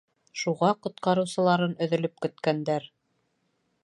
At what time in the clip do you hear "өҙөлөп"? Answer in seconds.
1.87-2.19